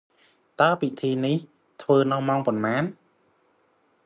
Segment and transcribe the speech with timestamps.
[0.61, 1.11] តើពិធី
[1.81, 2.83] ធ្វើនៅម៉ោងប៉ុន្មាន?